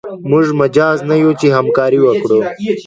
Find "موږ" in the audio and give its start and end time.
0.29-0.45